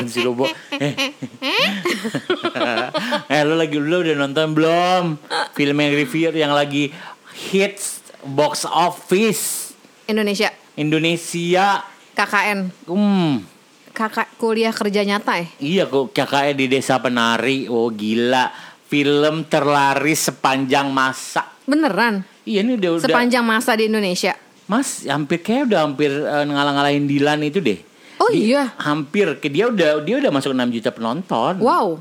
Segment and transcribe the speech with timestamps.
[0.00, 0.48] Apaan sih lo, Bo?
[0.72, 0.94] Eh.
[3.30, 5.04] eh, lo lagi lo udah nonton belum?
[5.52, 6.88] Film yang review yang lagi
[7.50, 9.72] hits box office
[10.04, 11.84] Indonesia Indonesia.
[12.10, 13.44] KKN Hmm.
[13.90, 17.66] kakak kuliah kerja nyata ya Iya kok kakaknya di desa penari.
[17.66, 18.48] Oh gila.
[18.86, 21.46] Film terlaris sepanjang masa.
[21.62, 23.06] beneran Iya ini udah udah.
[23.06, 24.34] sepanjang masa di Indonesia
[24.66, 27.78] Mas hampir kayak udah hampir eh, ngalah-ngalahin Dilan itu deh.
[28.20, 31.56] Oh Di- iya Hampir ke dia udah dia udah masuk 6 juta penonton.
[31.58, 31.96] wow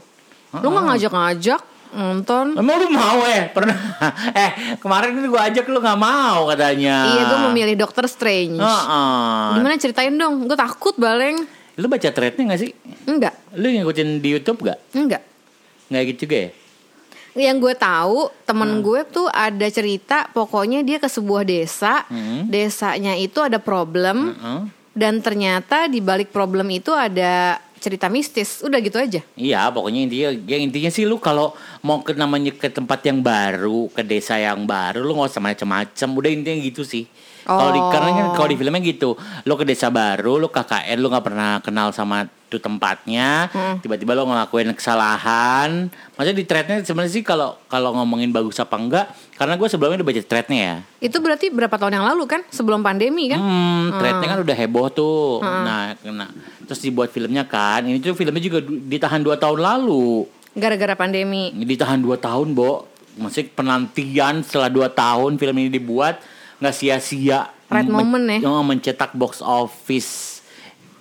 [0.51, 3.73] lu nggak ngajak-ngajak nonton Emang lu mau eh pernah
[4.35, 6.97] eh kemarin gua ajak lu nggak mau katanya.
[7.07, 9.45] iya gue memilih Doctor Strange Heeh.
[9.55, 11.45] gimana ceritain dong gue takut baleng
[11.75, 12.71] Lu baca threadnya gak sih?
[13.05, 14.77] enggak Lu ngikutin di YouTube gak?
[14.91, 15.23] enggak
[15.87, 16.51] Nggak gitu juga ya?
[17.39, 18.35] yang gue tahu Hmm.
[18.43, 22.45] temen gue tuh ada cerita pokoknya dia ke sebuah desa Hmm.
[22.45, 24.61] desanya itu ada problem Heeh.
[24.99, 30.29] Dan ternyata di balik problem itu ada cerita mistis udah gitu aja Iya, pokoknya intinya,
[30.35, 34.67] ya intinya sih lu kalau mau ke namanya ke tempat yang baru, ke desa yang
[34.67, 36.09] baru, lu nggak usah macem-macem.
[36.11, 37.07] Udah intinya gitu sih.
[37.47, 37.87] Kalau di Oh.
[37.87, 39.15] karena kan kalau di filmnya gitu,
[39.47, 43.47] lu ke desa baru, lu KKN, lu nggak pernah kenal sama tuh tempatnya,
[43.79, 45.87] tiba-tiba lu ngelakuin kesalahan.
[46.17, 49.05] Maksudnya di threadnya sebenarnya sih kalau kalau ngomongin bagus apa enggak,
[49.39, 50.75] karena gue sebelumnya udah baca threadnya ya.
[50.99, 54.87] itu berarti berapa tahun yang lalu kan sebelum pandemi kan Hmm, threadnya kan udah heboh
[54.91, 55.39] tuh.
[55.39, 56.27] Nah, nah,
[56.67, 57.87] terus dibuat filmnya kan.
[57.87, 60.27] Ini tuh filmnya juga ditahan dua tahun lalu.
[60.49, 62.83] gara-gara pandemi Ditahan dua tahun, Bo.
[63.15, 66.19] Masih penantian setelah dua tahun film ini dibuat
[66.59, 67.47] nggak sia-sia.
[67.71, 68.43] Right Men- moment ya.
[68.43, 70.38] oh, mencetak box office.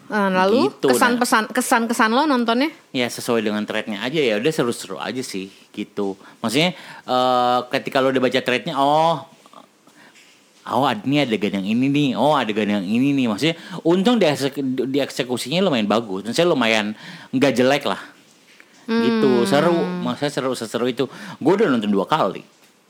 [0.09, 1.20] Nah, lalu Gitu, kesan nah.
[1.20, 2.73] pesan kesan kesan lo nontonnya?
[2.97, 4.41] Ya sesuai dengan threadnya aja ya.
[4.41, 6.17] Udah seru-seru aja sih gitu.
[6.41, 6.73] Maksudnya
[7.05, 9.28] eh, ketika lo udah baca threadnya, oh
[10.69, 12.09] Oh ini adegan yang ini nih.
[12.12, 13.25] Oh adegan yang ini nih.
[13.25, 13.56] Maksudnya
[13.88, 14.28] Untung di,
[14.84, 16.28] di eksekusinya lumayan bagus.
[16.28, 16.93] Maksudnya lumayan
[17.32, 18.00] Nggak jelek lah.
[18.84, 19.49] Gitu.
[19.49, 19.81] Seru.
[20.05, 21.09] Maksudnya seru Seseru itu.
[21.41, 22.44] Gue udah nonton dua kali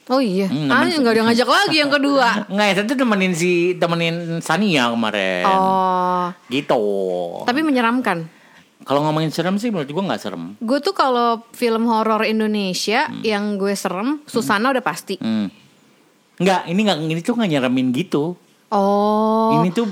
[0.08, 0.48] oh iya.
[0.48, 2.48] Hmm, ah nggak ada ngajak lagi yang kedua.
[2.48, 5.44] Nggak ya satu temenin si Temenin Sania kemarin.
[5.44, 6.28] Oh.
[6.48, 6.82] Gitu.
[7.44, 8.28] Tapi menyeramkan?
[8.88, 10.56] Kalau ngomongin serem sih Menurut gue nggak serem.
[10.64, 15.20] Gue tuh kalau film horor Indonesia yang gue serem Susana udah pasti.
[15.20, 15.52] Hmm.
[16.40, 18.32] Nggak Ini nggak Ini tuh nggak nyeremin gitu.
[18.72, 19.60] Oh.
[19.60, 19.86] Ini tuh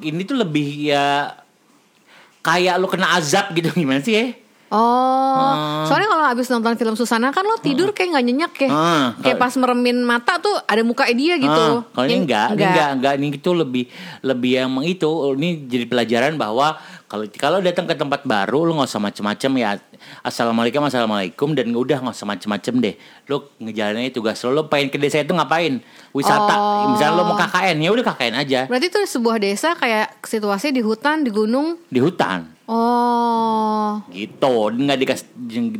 [0.00, 1.36] Ini tuh lebih ya
[2.40, 3.68] Kayak lo kena azab gitu.
[3.80, 4.26] Gimana sih ya
[4.72, 9.06] Oh, soalnya kalau abis nonton film Susana kan lo tidur kayak nggak nyenyak ya, Ah,
[9.20, 11.52] kayak pas meremin mata tuh ada muka dia gitu.
[11.52, 13.84] Ah, kalau ini enggak, ini enggak, enggak, ini itu lebih
[14.24, 15.10] lebih yang itu.
[15.36, 19.76] Ini jadi pelajaran bahwa kalau kalau datang ke tempat baru lu nggak usah macem-macem ya.
[20.24, 22.94] Assalamualaikum assalamualaikum dan udah nggak usah macem-macem deh.
[23.28, 25.84] Lu ngejalanin tugas lu lu pengen ke desa itu ngapain?
[26.16, 26.56] Wisata.
[26.56, 26.96] Oh.
[26.96, 28.60] misalnya lu mau KKN ya udah KKN aja.
[28.72, 31.76] Berarti tuh sebuah desa kayak situasi di hutan, di gunung.
[31.92, 34.70] di hutan Oh, gitu.
[34.70, 35.26] Nggak dikasih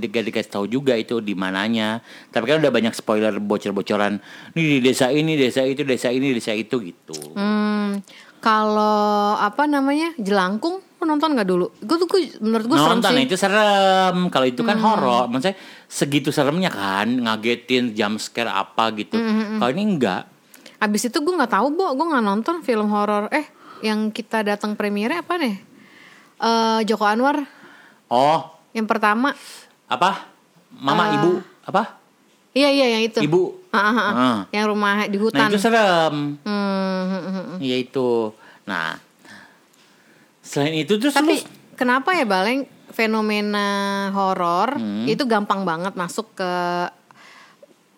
[0.03, 2.03] nggak dikasih tahu juga itu di mananya.
[2.35, 4.19] Tapi kan udah banyak spoiler bocor-bocoran.
[4.59, 7.39] Nih di desa ini desa itu desa ini desa itu gitu.
[7.39, 8.03] Hmm,
[8.43, 11.71] kalau apa namanya jelangkung, nonton nggak dulu?
[11.79, 13.25] Gue tuh gue, menurut gue serem nonton sih.
[13.31, 14.17] itu serem.
[14.29, 15.31] Kalau itu kan horor.
[15.31, 15.57] Maksudnya
[15.87, 19.17] segitu seremnya kan ngagetin jump scare apa gitu.
[19.59, 20.33] Kalau ini enggak
[20.83, 23.31] Abis itu gue nggak tahu, bo, gue nggak nonton film horor.
[23.31, 23.47] Eh,
[23.87, 25.72] yang kita datang premiere apa nih?
[26.43, 27.47] Eh Joko Anwar,
[28.09, 28.41] oh
[28.73, 29.31] yang pertama.
[29.85, 30.27] apa
[30.73, 31.15] mama Ah.
[31.15, 31.33] ibu
[31.63, 32.01] apa
[32.51, 33.21] Iya iya yang itu.
[33.21, 34.13] ibu Ah, ah, ah.
[34.13, 34.39] Ah.
[34.51, 35.49] Yang rumah di nah hutan.
[35.49, 36.53] itu serem Hmm,
[37.07, 37.59] hmm, hmm, hmm.
[37.59, 38.33] Iya itu
[38.63, 38.97] nah
[40.41, 43.69] selain itu terus Tapi lu- kenapa ya Baleng fenomena
[44.11, 45.07] horor Hmm.
[45.07, 46.53] itu gampang banget masuk ke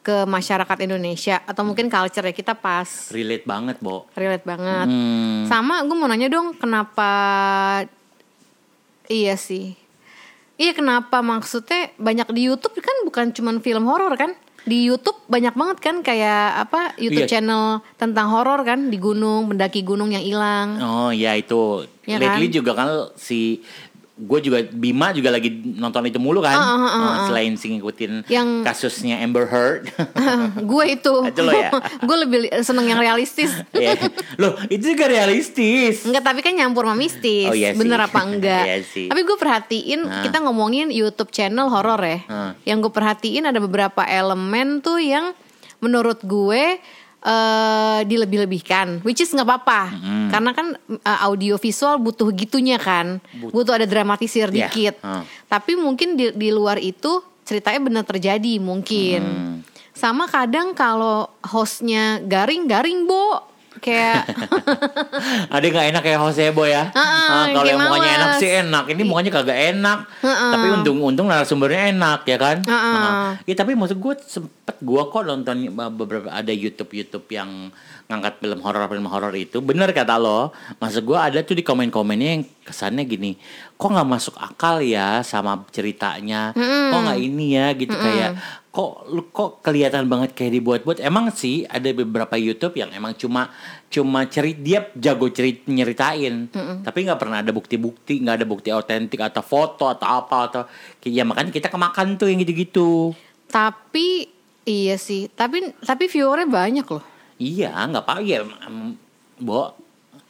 [0.00, 4.84] ke masyarakat Indonesia atau mungkin culture ya kita pas relate banget bo relate banget.
[4.84, 5.48] Hmm.
[5.48, 7.08] Sama gue mau nanya dong kenapa
[9.06, 9.76] iya sih.
[10.54, 14.32] Iya kenapa maksudnya banyak di YouTube kan bukan cuman film horor kan?
[14.64, 17.32] Di YouTube banyak banget kan kayak apa YouTube Iya.
[17.36, 17.64] channel
[17.94, 20.78] tentang horor kan di gunung, mendaki gunung yang hilang.
[20.80, 22.54] Oh ya itu Ya lately kan?
[22.54, 23.60] juga kan si
[24.14, 27.26] gue juga Bima juga lagi nonton itu mulu kan ah, ah, Oh, ah.
[27.26, 29.90] selain sih ngikutin Yang- kasusnya Amber Heard
[30.70, 31.74] gue itu, Itu lo ya?
[31.98, 33.50] gue lebih seneng yang realistis.
[33.70, 33.98] Iya.
[34.36, 36.06] Loh, itu juga realistis.
[36.06, 37.50] Enggak, tapi kan nyampur sama mistis.
[37.50, 37.78] Oh, iya sih.
[37.78, 38.64] Bener apa enggak?
[38.64, 39.06] Iya sih.
[39.10, 40.22] Tapi gue perhatiin Nah.
[40.22, 42.18] kita ngomongin YouTube channel horor ya.
[42.30, 42.52] Nah.
[42.62, 45.34] Yang gue perhatiin ada beberapa elemen tuh yang
[45.78, 46.78] menurut gue
[47.24, 49.96] eh dilebih-lebihkan, which is nggak apa-apa,
[50.28, 53.16] karena kan eh, audio visual butuh gitunya kan,
[53.48, 54.68] butuh ada dramatisir Iya.
[54.68, 54.94] dikit.
[55.00, 55.24] Ah.
[55.48, 59.20] Tapi mungkin di, di luar itu ceritanya benar terjadi mungkin.
[59.24, 59.56] Hmm.
[59.94, 63.40] Sama kadang kalau hostnya garing-garing bo,
[63.84, 64.24] kayak
[65.54, 66.88] Ada nggak enak kayak Josebo ya?
[66.88, 68.84] Heeh, Ah, kalau kayak yang mukanya enak sih enak.
[68.88, 69.98] Ini mukanya kagak enak.
[70.24, 72.56] Tapi untung-untung narasumbernya enak ya kan?
[72.64, 72.94] Heeh.
[72.96, 73.30] Heeh.
[73.44, 75.56] Ya tapi maksud gue sempet gue kok nonton
[75.92, 77.68] beberapa ada YouTube YouTube yang
[78.04, 79.64] ngangkat film horor film horor itu.
[79.64, 83.36] Bener kata lo maksud gue ada tuh di komen-komennya yang kesannya gini
[83.76, 86.52] kok nggak masuk akal ya sama ceritanya?
[86.54, 87.72] Kok nggak ini ya?
[87.72, 90.98] Gitu kayak kok lu kok kelihatan banget kayak dibuat-buat?
[90.98, 93.54] Emang sih ada beberapa YouTube yang emang cuma
[93.88, 96.50] cuma cerit dia jago cerit nyeritain.
[96.82, 100.62] Tapi nggak pernah ada bukti-bukti nggak ada bukti autentik atau foto atau apa atau
[101.06, 103.14] ya makanya kita kemakan tuh yang gitu-gitu.
[103.48, 104.28] Tapi
[104.66, 105.30] iya sih.
[105.30, 107.13] Tapi tapi viewernya banyak loh.
[107.36, 108.42] Iya nggak apa ya
[109.38, 109.74] bo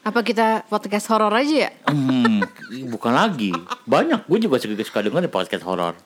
[0.04, 1.70] Apa kita podcast horor aja ya?
[1.88, 2.44] Hmm,
[2.92, 3.56] bukan lagi
[3.88, 5.96] banyak gue juga suka suka denger podcast horor.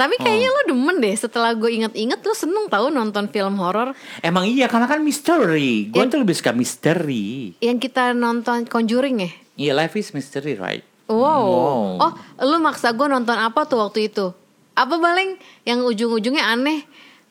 [0.00, 3.92] Tapi kayaknya lo demen deh setelah gue inget-inget lo seneng tau nonton film horor
[4.24, 9.30] emang iya karena kan misteri gue tuh lebih suka misteri yang kita nonton Conjuring ya.
[9.60, 11.20] iya life is mystery right Wow.
[11.20, 11.84] Wow.
[12.00, 14.32] Oh, lu maksa gue nonton apa tuh waktu itu?
[14.72, 15.36] Apa paling
[15.68, 16.80] yang ujung-ujungnya aneh?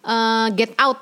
[0.06, 1.01] Eh, Get Out.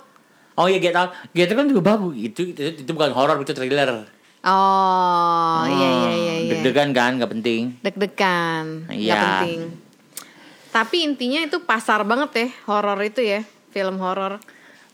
[0.62, 2.14] Oh iya Get Out, Get Out kan juga bagus.
[2.14, 4.06] Itu itu, itu bukan horor, itu thriller.
[4.42, 6.52] Oh, iya iya iya iya.
[6.52, 7.62] Deg-degan kan, nggak penting.
[7.80, 8.86] Deg-degan.
[8.86, 9.18] Nggak Iya.
[9.18, 9.60] penting.
[10.72, 14.38] Tapi intinya itu pasar banget ya horor itu ya, film horor.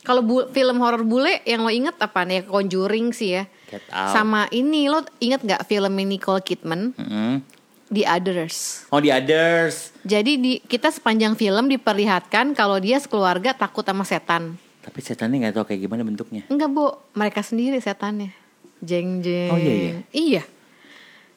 [0.02, 2.44] Kalau bu- film horor bule yang lo inget apa nih?
[2.44, 3.44] Conjuring sih ya.
[3.68, 4.12] Get Out.
[4.12, 7.44] Sama ini lo inget nggak film Nicole Kidman, Mm-mm.
[7.88, 8.88] The Others?
[8.90, 9.92] Oh The Others.
[10.02, 14.56] Jadi di kita sepanjang film diperlihatkan kalau dia sekeluarga takut sama setan.
[14.88, 16.48] Tapi setannya nggak tahu kayak gimana bentuknya.
[16.48, 18.32] Enggak bu, mereka sendiri setannya.
[18.80, 19.52] Jeng jeng.
[19.52, 19.94] Oh, iya, iya?
[20.16, 20.44] Iya.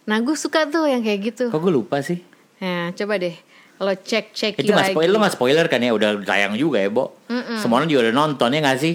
[0.07, 1.45] Nah gue suka tuh yang kayak gitu.
[1.51, 2.23] Kok gue lupa sih?
[2.63, 3.35] Nah coba deh
[3.81, 4.95] lo cek cek Itu nggak lagi.
[4.95, 5.91] spoiler, lo nggak spoiler kan ya?
[5.97, 7.17] Udah tayang juga ya, Bo.
[7.59, 8.95] Semua orang juga udah nonton ya nggak sih?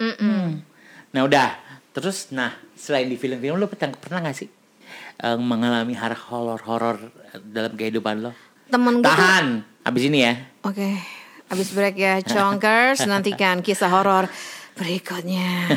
[0.00, 0.62] Hmm.
[1.12, 1.48] Nah udah.
[1.92, 4.48] Terus, nah selain di film-film lo pernah pernah nggak sih
[5.20, 6.96] eh, mengalami horor horor
[7.44, 8.32] dalam kehidupan lo?
[8.72, 9.12] Temen gue tuh.
[9.12, 9.46] Tahan,
[9.84, 10.32] abis ini ya.
[10.64, 10.96] Oke,
[11.52, 13.04] abis break ya, Chonkers.
[13.10, 14.24] Nantikan kisah horor
[14.72, 15.68] berikutnya.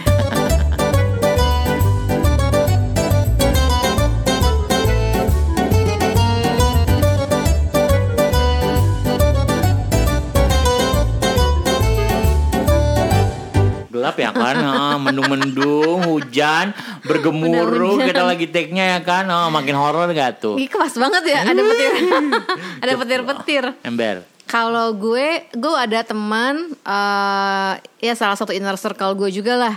[14.05, 14.55] gelap ya kan?
[14.75, 16.75] Ah, mendung-mendung hujan
[17.07, 17.97] bergemuruh.
[17.97, 19.25] Benar, kita lagi take-nya ya kan?
[19.31, 20.55] Ah, makin horor gak tuh?
[20.61, 21.91] Ih, kepas banget ya, ada petir,
[22.83, 23.63] ada petir-petir.
[23.81, 29.75] ember Kalau gue, gue ada teman, eh ya salah satu inner circle gue juga lah,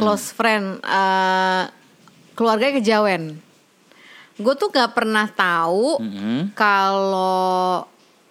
[0.00, 1.62] close friend, eh
[2.32, 3.36] keluarganya kejawen.
[4.36, 6.52] Gue tuh gak pernah tahu Mm-mm.
[6.52, 7.84] kalau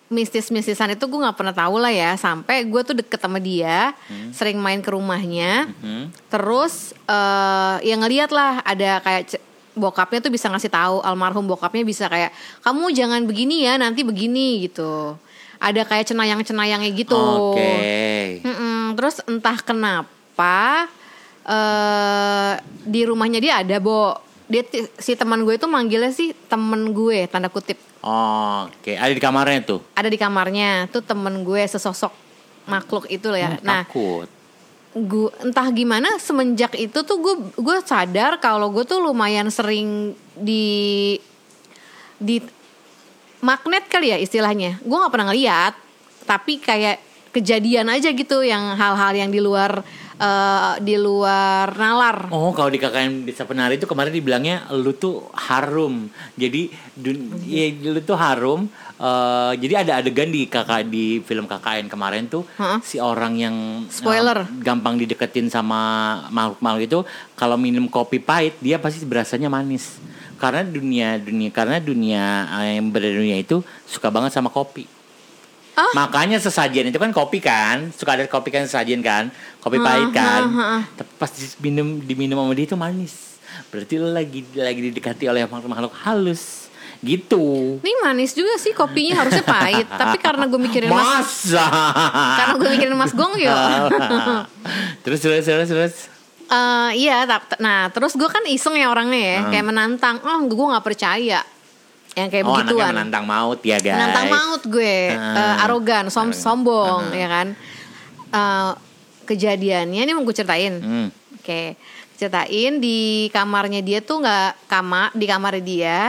[0.05, 3.93] mistis-mistisan itu gue nggak pernah tahu lah ya, sampai gue tuh deket sama dia,
[4.29, 6.13] sering main ke rumahnya, Hmm.
[6.29, 9.41] terus eh ya ngeliat lah ada kayak
[9.73, 12.31] bokapnya tuh bisa ngasih tahu almarhum bokapnya bisa kayak
[12.61, 15.17] kamu jangan begini ya nanti begini gitu
[15.65, 17.17] ada kayak cenayang-cenayangnya gitu.
[17.17, 17.73] Oke.
[18.45, 20.85] Mm-mm, terus entah kenapa
[21.45, 22.53] eh
[22.85, 24.13] di rumahnya dia ada bo.
[24.45, 24.61] Dia
[25.01, 27.81] si teman gue itu manggilnya sih temen gue tanda kutip.
[28.05, 29.81] Oke ada di kamarnya tuh?
[29.97, 32.13] Ada di kamarnya tuh temen gue sesosok
[32.69, 33.57] makhluk itu loh ya.
[33.57, 34.29] Hmm, nah takut.
[34.93, 41.17] gue entah gimana semenjak itu tuh gue gue sadar kalau gue tuh lumayan sering di
[42.21, 42.37] di
[43.45, 45.73] magnet kali ya istilahnya gue nggak pernah ngeliat
[46.25, 46.97] tapi kayak
[47.29, 49.83] kejadian aja gitu yang hal-hal yang di luar
[50.17, 55.27] eh, di luar nalar Oh, kalau di KKN Desa Penari itu kemarin dibilangnya lu tuh
[55.35, 56.07] harum.
[56.33, 58.65] Jadi dun, ya, lu tuh harum.
[58.95, 62.79] eh, jadi ada adegan di kakak di film KKN kemarin tuh Heeh.
[62.79, 63.55] si orang yang
[63.91, 64.47] Spoiler.
[64.57, 65.77] gampang dideketin sama
[66.31, 66.99] makhluk-makhluk itu
[67.35, 69.99] kalau minum kopi pahit dia pasti berasanya manis.
[70.35, 72.23] Karena dunia dunia karena dunia
[72.59, 74.85] eh, yang berada di dunia itu suka banget sama kopi.
[75.75, 75.91] Ah.
[75.91, 79.27] Makanya sesajen itu kan kopi kan, suka ada kopi kan sesajen kan,
[79.59, 80.47] kopi pahit kan.
[80.95, 81.27] Tapi pas
[81.59, 83.35] diminum diminum sama dia itu manis.
[83.71, 86.65] Berarti lo lagi lagi didekati oleh makhluk-makhluk halus.
[87.03, 87.77] Gitu.
[87.85, 91.05] ini manis juga sih kopinya harusnya pahit tapi karena gue mikirin mas
[91.53, 91.67] Masa?
[92.39, 93.51] karena gue mikirin mas gong yo
[95.05, 95.95] terus terus terus terus.
[96.55, 97.27] Eh, iya,
[97.59, 100.15] nah terus gue kan iseng ya orangnya ya, kayak menantang.
[100.23, 101.41] Oh, gue nggak percaya
[102.15, 102.95] yang kayak oh, begituan.
[102.95, 103.99] menantang maut ya guys.
[103.99, 104.97] Menantang maut gue.
[105.11, 106.39] Eh, arogan, som Arogan.
[106.39, 107.47] sombong, ya kan.
[108.31, 108.71] Eh,
[109.27, 110.79] kejadiannya ini mau gue ceritain.
[110.79, 111.07] Hmm.
[111.35, 111.75] Oke,
[112.15, 115.99] ceritain di kamarnya dia tuh nggak kamar di kamarnya dia.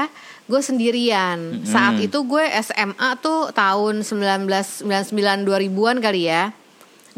[0.46, 1.66] Gue sendirian.
[1.66, 5.10] Saat itu gue SMA tuh tahun 1999
[5.42, 6.54] 2000-an kali ya.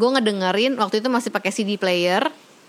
[0.01, 2.25] Gue ngedengerin waktu itu masih pakai CD player.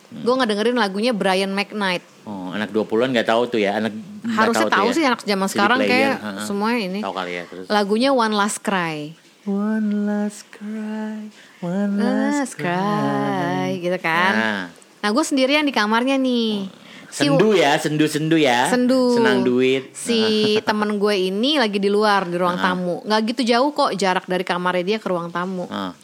[0.09, 2.01] Gue ngedengerin lagunya Brian McKnight.
[2.25, 3.77] Oh, anak 20-an nggak tahu tuh ya.
[3.77, 3.93] Anak
[4.25, 4.95] Harusnya tuh tahu ya.
[4.95, 6.41] sih anak zaman CD sekarang player, kayak ha-ha.
[6.43, 6.99] semua ini.
[6.99, 7.65] Tahu kali ya terus.
[7.69, 9.13] Lagunya One Last Cry.
[9.47, 11.31] One last cry,
[11.63, 14.33] one Last Cry gitu kan.
[14.35, 14.63] Nah,
[14.99, 16.67] Nah gue sendirian di kamarnya nih.
[17.09, 18.69] Si- sendu ya, sendu-sendu ya.
[18.69, 19.17] Sendu.
[19.17, 19.89] Senang duit.
[19.95, 20.21] Si
[20.67, 23.01] temen gue ini lagi di luar di ruang tamu.
[23.01, 25.65] Nggak gitu jauh kok jarak dari kamarnya dia ke ruang tamu.
[25.71, 25.95] Ah,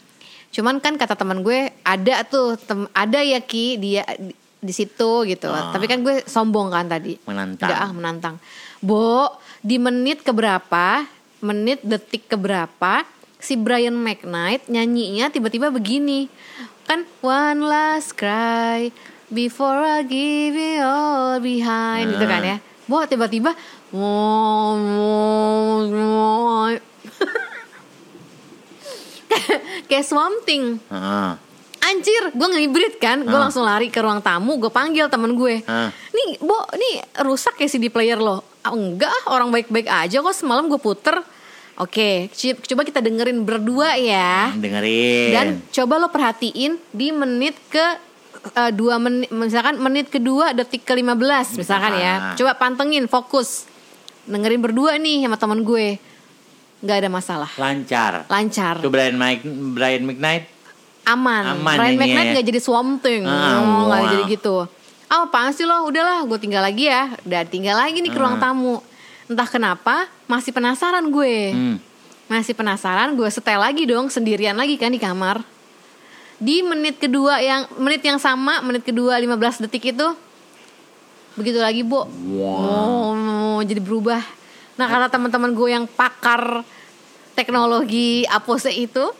[0.56, 5.28] Cuman kan kata teman gue ada tuh tem- ada ya Ki dia di, di situ
[5.28, 5.52] gitu.
[5.52, 7.20] Tapi kan gue sombong kan tadi.
[7.28, 7.68] Menantang.
[7.68, 8.34] Nggak ah menantang.
[8.80, 11.04] Bo di menit keberapa?
[11.44, 13.04] Menit detik keberapa?
[13.36, 16.32] Si Brian McKnight nyanyinya tiba-tiba begini.
[16.88, 18.88] Kan one last cry
[19.28, 22.56] before I give it all behind gitu kan ya.
[22.88, 23.52] Bo tiba-tiba
[29.88, 30.78] kayak Swamp Thing.
[30.88, 31.36] ah.
[31.78, 35.62] Anjir, gue ngibrit kan, gue langsung lari ke ruang tamu, gue panggil temen gue.
[35.64, 35.94] Ah.
[36.10, 38.42] Nih, Bo, nih rusak ya CD player lo?
[38.60, 41.14] Ah, enggak, ah, orang baik-baik aja kok semalam gue puter.
[41.76, 44.50] Oke, c- coba kita dengerin berdua ya.
[44.50, 45.30] Dengerin.
[45.30, 47.86] Dan coba lo perhatiin di menit ke
[48.50, 52.14] eh, dua menit, misalkan menit kedua detik ke 15 misalkan ya.
[52.34, 53.68] Coba pantengin, fokus.
[54.24, 56.00] Dengerin berdua nih sama temen gue.
[56.76, 58.28] Nggak ada masalah, lancar.
[58.28, 58.74] lancar.
[58.78, 59.42] Tuh Brian Mike
[59.72, 60.44] Brian McKnight
[61.06, 61.56] aman.
[61.56, 62.32] Aman Brian McKnight ya.
[62.34, 64.10] nggak jadi swamp thing, Ah, Oh, wow.
[64.10, 64.56] jadi gitu.
[65.06, 65.86] Ah, apaan sih lo?
[65.86, 67.14] Udahlah, gue tinggal lagi ya.
[67.22, 68.82] Udah tinggal lagi nih ke ruang tamu.
[69.24, 69.94] Entah kenapa,
[70.26, 71.36] masih penasaran gue.
[71.50, 71.76] Hmm.
[72.26, 75.46] Masih penasaran, gue setel lagi dong, sendirian lagi kan di kamar.
[76.36, 80.08] Di menit kedua yang menit yang sama, menit kedua 15 detik itu
[81.32, 82.02] begitu lagi, Bu.
[82.02, 84.20] Oh, jadi berubah.
[84.76, 86.64] Nah, karena teman-teman gue yang pakar
[87.36, 89.12] teknologi Apose itu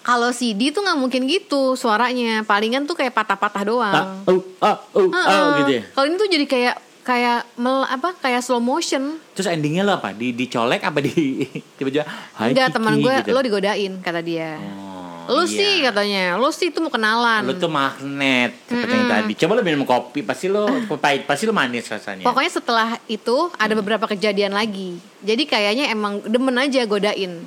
[0.00, 2.40] kalau CD tuh nggak mungkin gitu suaranya.
[2.44, 3.92] Palingan tuh kayak patah-patah doang.
[3.92, 5.48] Ah, oh, ah, oh, ah, Heeh.
[5.64, 5.82] gitu ya.
[5.92, 9.20] Kalau ini tuh jadi kayak kayak mel, apa kayak slow motion.
[9.36, 10.16] Terus endingnya lo apa?
[10.16, 11.44] Di dicolek apa di
[11.76, 12.04] tiba-tiba
[12.40, 13.30] Enggak Kiki," teman gue gitu.
[13.36, 14.56] lo digodain kata dia.
[14.56, 14.89] Oh,
[15.30, 15.54] lu iya.
[15.54, 17.46] sih katanya, lu sih itu mau kenalan.
[17.46, 19.32] Lo tuh magnet seperti yang tadi.
[19.38, 20.66] Coba lo minum kopi, pasti lo
[20.98, 22.26] pahit, pasti lo manis rasanya.
[22.26, 24.98] Pokoknya setelah itu ada beberapa kejadian lagi.
[25.22, 27.46] Jadi kayaknya emang demen aja godain.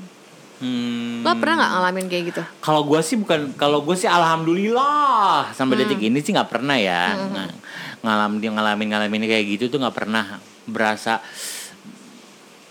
[0.64, 1.28] Hmm.
[1.28, 2.42] Lo pernah nggak ngalamin kayak gitu?
[2.64, 5.82] Kalau gue sih bukan, kalau gue sih alhamdulillah sampai Hmm.
[5.84, 7.60] detik ini sih nggak pernah ya Ng-
[8.00, 11.20] ngalamin ngalamin ngalamin kayak gitu tuh nggak pernah berasa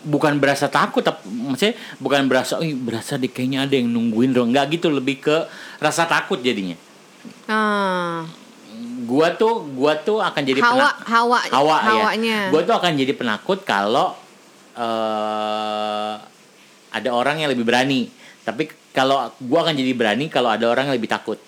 [0.03, 4.51] bukan berasa takut tapi maksudnya bukan berasa oh berasa deh kayaknya ada yang nungguin dong.
[4.51, 5.37] Nggak gitu lebih ke
[5.79, 6.75] rasa takut jadinya.
[7.47, 8.27] Ah,
[9.07, 12.49] gua tuh gua tuh akan jadi hawa, penak- hawa, hawa hawanya.
[12.49, 14.19] ya gua tuh akan jadi penakut kalau
[14.75, 16.15] eh
[16.93, 18.11] ada orang yang lebih berani.
[18.43, 21.39] Tapi kalau gua akan jadi berani kalau ada orang yang lebih takut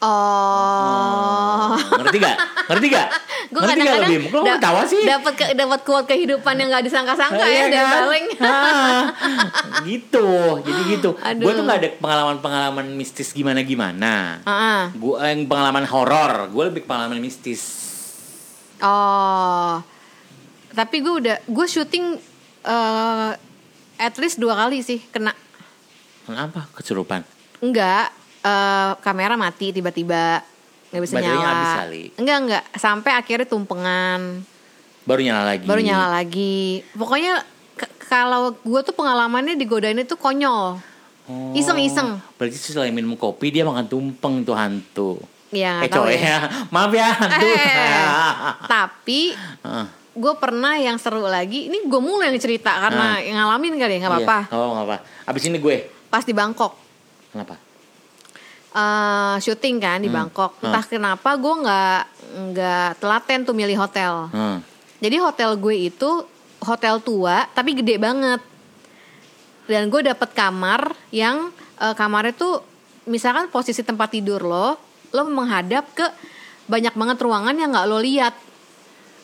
[0.00, 1.76] Oh.
[1.76, 3.08] ngerti gak ngerti gak
[3.52, 5.02] Gue ngerti gak lebih lo da- ketawa sih.
[5.02, 7.92] Dapat ke, dapat kuat kehidupan yang nggak disangka-sangka Iya ya dari kan?
[7.98, 8.26] Baleng.
[8.40, 9.02] Ah,
[9.82, 10.28] gitu.
[10.62, 11.10] Jadi gitu.
[11.18, 16.46] Gue tuh nggak ada pengalaman-pengalaman mistis gimana gimana Ah, gue yang pengalaman horor.
[16.48, 17.60] Gue lebih pengalaman mistis.
[18.78, 19.82] Oh.
[20.70, 22.16] Tapi gue udah gue syuting
[22.62, 23.30] eh
[23.98, 25.34] at least dua kali sih kena.
[26.22, 26.70] kenapa?
[26.72, 27.26] Kesurupan?
[27.58, 30.40] Enggak, eh kamera mati tiba-tiba
[30.90, 31.52] nggak bisa Baterainya nyala.
[31.52, 32.04] habis kali.
[32.18, 34.20] Enggak enggak, sampai akhirnya tumpengan,
[35.04, 36.82] baru nyala lagi baru nyala lagi.
[36.92, 37.46] Pokoknya
[38.04, 40.82] kalau gue tuh pengalamannya digodain itu konyol.
[41.30, 42.18] Oh, Iseng-iseng.
[42.34, 45.10] Berarti selain minum kopi dia makan tumpeng tuh hantu.
[45.50, 46.46] Ya, eh coy ya.
[46.74, 47.46] Maaf ya hantu.
[47.46, 47.86] Eh,
[48.72, 49.86] tapi Heeh.
[50.10, 51.70] gue pernah yang seru lagi.
[51.70, 54.38] Ini gue mulu yang cerita karena yang ngalamin kali ya nggak apa-apa.
[54.50, 54.58] Iya.
[54.58, 54.96] Oh, nggak apa.
[55.30, 55.86] Abis ini gue.
[56.10, 56.74] Pas di Bangkok.
[57.30, 57.54] Kenapa?
[58.70, 60.58] Eh syuting kan di Bangkok.
[60.60, 62.00] Entah kenapa gue nggak
[62.50, 64.30] nggak telaten tuh milih hotel.
[64.30, 64.58] Hmm.
[64.98, 66.10] Jadi hotel gue itu
[66.60, 68.40] hotel tua tapi gede banget.
[69.66, 72.62] Dan gue dapet kamar yang eh, kamarnya tuh
[73.06, 74.78] misalkan posisi tempat tidur lo,
[75.10, 76.06] lo menghadap ke
[76.66, 78.34] banyak banget ruangan yang nggak lo lihat.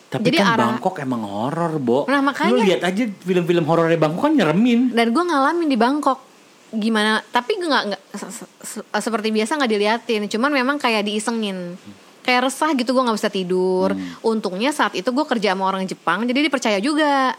[0.07, 1.99] Tapi Jadi kan arah- Bangkok emang horor, Bo.
[2.07, 4.91] Nah, makanya- Lu lihat aja film-film horornya Bangkok kan nyeremin.
[4.91, 6.19] Dan gue ngalamin di Bangkok
[6.69, 7.23] gimana?
[7.23, 10.21] Tapi gue nggak nggak se- se- se- seperti biasa nggak diliatin.
[10.27, 11.79] Cuman memang kayak diisengin.
[12.21, 13.95] Kayak resah gitu gue nggak bisa tidur.
[13.95, 14.19] Hmm.
[14.21, 17.31] Untungnya saat itu gue kerja sama orang Jepang, jadi dipercaya juga.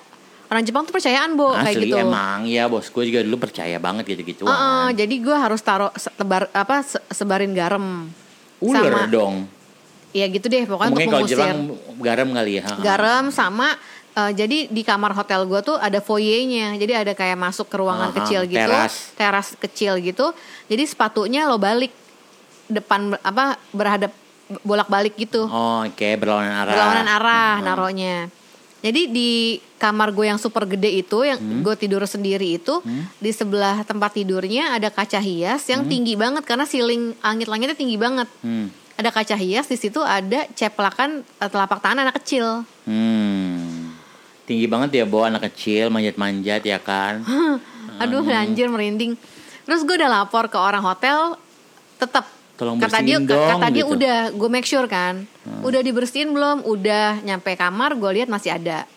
[0.49, 2.01] Orang Jepang tuh percayaan bo kayak gitu.
[2.01, 4.49] emang ya bos gue juga dulu percaya banget gitu-gitu.
[4.49, 8.09] Heeh, jadi gue harus taruh se- tebar apa se- sebarin garam.
[8.59, 9.45] Ular sama, dong.
[10.09, 11.37] Ya gitu deh pokoknya Mungkin untuk kalau mengusir.
[11.37, 11.61] Jepang
[12.01, 12.65] garam kali ya.
[12.81, 13.77] Garam sama
[14.19, 16.75] eh, jadi di kamar hotel gue tuh ada foyernya.
[16.75, 18.95] Jadi ada kayak masuk ke ruangan Aha, kecil gitu, teras.
[19.15, 20.35] teras kecil gitu.
[20.67, 21.95] Jadi sepatunya lo balik
[22.67, 24.11] depan apa berhadap
[24.61, 25.45] bolak-balik gitu.
[25.45, 26.73] Oh, oke, berlawanan arah.
[26.73, 27.65] Berlawanan arah Hmm.
[27.65, 28.17] naruhnya.
[28.79, 29.31] Jadi di
[29.75, 31.61] kamar gue yang super gede itu yang Hmm.
[31.61, 32.79] gue tidur sendiri itu
[33.19, 38.31] di sebelah tempat tidurnya ada kaca hias yang tinggi banget karena ceiling langit-langitnya tinggi banget.
[38.39, 38.71] Hmm.
[38.95, 42.63] Ada kaca hias di situ ada ceplakan eh, telapak tangan anak kecil.
[42.87, 43.68] Hmm.
[44.49, 47.21] Tinggi banget ya bawa anak kecil manjat-manjat ya kan.
[48.03, 49.13] Aduh anjir merinding.
[49.69, 51.37] Terus gue udah lapor ke orang hotel
[52.01, 52.25] tetap
[52.59, 53.93] Tolong kata dia dong, kata dia gitu.
[53.93, 53.97] Hmm.
[54.01, 55.29] udah gue make sure kan.
[55.61, 56.65] Udah dibersihin belum?
[56.65, 58.89] Udah nyampe kamar gue lihat masih ada.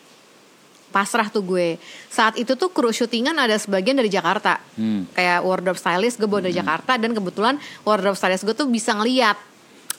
[0.90, 1.76] Pasrah tuh gue.
[2.08, 4.58] Saat itu tuh kru syutingan ada sebagian dari Jakarta.
[4.74, 5.06] Hmm.
[5.14, 7.54] Kayak wardrobe stylist gue bawa dari Jakarta dan kebetulan
[7.86, 9.38] wardrobe stylist gue tuh bisa ngeliat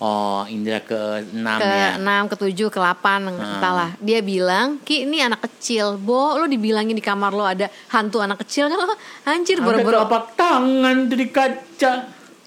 [0.02, 1.96] Oh, indra ke-6 ke ya.
[2.02, 3.94] 6, ke 7, ke 8 entahlah.
[4.02, 6.02] Dia bilang, "Ki, ini anak kecil.
[6.02, 10.34] Bo, lo dibilangin di kamar lo ada hantu anak kecil kan lo anjir boro-boro telapak
[10.34, 11.94] tangan tuh di kaca.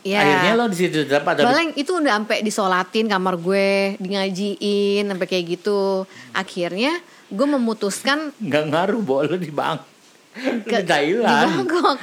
[0.02, 0.18] Iya.
[0.22, 5.04] Akhirnya lo di situ tetap di- Baleng itu udah sampai disolatin kamar gue, di ngajiin
[5.06, 6.06] sampai kayak gitu.
[6.30, 9.78] Akhirnya gue memutuskan nggak ngaruh bawa lo di bang.
[10.64, 11.48] Ke di Thailand.
[11.48, 11.96] di Bangkok.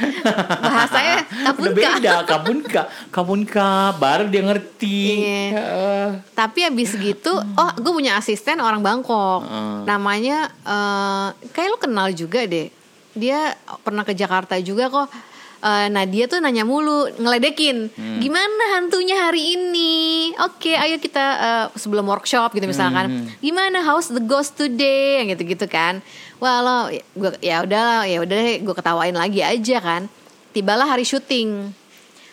[0.62, 5.00] Bahasanya kapun Udah beda, kabun ka, kabun ka, baru dia ngerti.
[5.22, 5.44] Iya.
[5.54, 6.08] Heeh.
[6.34, 9.46] Tapi abis gitu, oh gue punya asisten orang Bangkok.
[9.46, 9.78] Heeh.
[9.86, 12.68] Namanya eh kayak lo kenal juga deh.
[13.14, 13.54] Dia
[13.86, 15.10] pernah ke Jakarta juga kok.
[15.64, 17.88] Eh, nah dia tuh nanya mulu ngeledekin
[18.20, 24.20] gimana hantunya hari ini oke ayo kita eh, sebelum workshop gitu misalkan gimana how's the
[24.20, 26.04] ghost today gitu gitu kan
[26.44, 30.12] wah lo gue ya udah ya udah gue ketawain lagi aja kan.
[30.52, 31.72] Tibalah hari syuting.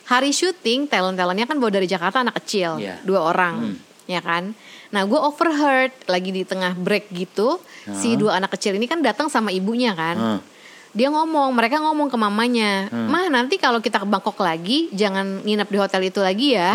[0.05, 2.99] Hari syuting talent talentnya kan bawa dari Jakarta anak kecil Iya.
[3.01, 4.51] dua orang ya kan.
[4.91, 7.63] Nah gue overheard lagi di tengah break gitu
[7.93, 10.19] si dua anak kecil ini kan datang sama ibunya kan.
[10.19, 10.41] Heeh.
[10.91, 13.07] dia ngomong mereka ngomong ke mamanya Hmm.
[13.07, 16.75] mah nanti kalau kita ke Bangkok lagi jangan nginep di hotel itu lagi ya.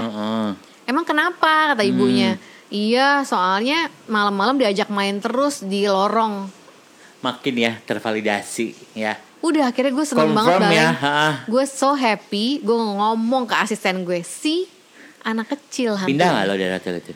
[0.87, 1.75] Emang kenapa?
[1.75, 1.91] kata Hmm.
[1.91, 2.29] ibunya
[2.65, 6.47] iya soalnya malam-malam diajak main terus di lorong
[7.25, 9.17] Makin ya tervalidasi ya.
[9.39, 10.89] udah akhirnya gue seneng Confirm banget ya,
[11.43, 14.65] gue so happy gue ngomong ke asisten gue si
[15.21, 17.11] anak kecil hantu Pindah nggak lo dari hotel itu?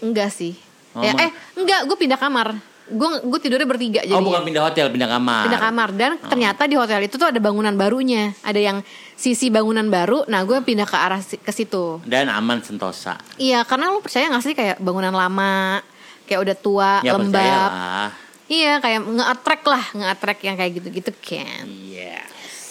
[0.00, 0.52] enggak sih.
[0.90, 2.56] Oh, ya, eh enggak gue pindah kamar.
[2.88, 4.12] Gue gue tidurnya bertiga jadi.
[4.12, 5.42] oh bukan pindah hotel, pindah kamar.
[5.44, 5.88] pindah kamar.
[5.92, 8.32] Dan ternyata di hotel itu tuh ada bangunan barunya.
[8.40, 8.78] Ada yang
[9.12, 10.24] sisi bangunan baru.
[10.24, 12.00] Nah gue pindah ke arah ke situ.
[12.02, 13.20] Dan aman sentosa.
[13.36, 15.84] iya karena lu percaya gak sih kayak bangunan lama
[16.24, 17.36] kayak udah tua Ya lembab?
[17.36, 18.08] percayalah.
[18.48, 22.20] Iya kayak nge-attract lah nge-attract yang kayak gitu-gitu kan Iya.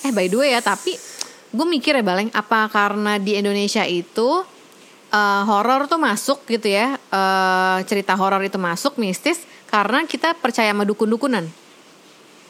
[0.01, 0.97] eh by the way ya tapi
[1.47, 4.41] gue mikir ya baleng apa karena di Indonesia itu
[5.09, 10.69] eh, horor tuh masuk gitu ya eh, cerita horor itu masuk mistis karena kita percaya
[10.69, 11.45] sama dukun-dukunan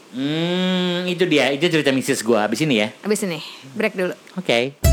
[0.08, 2.96] Hmm, itu dia, itu cerita mistis gua habis ini ya.
[3.04, 3.44] abis ini
[3.76, 4.72] break dulu Oke.
[4.80, 4.87] Gua